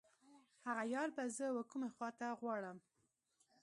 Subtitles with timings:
[0.67, 2.77] هغه یار به زه و کومې خواته غواړم.